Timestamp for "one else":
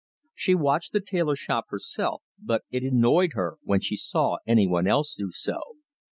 4.65-5.13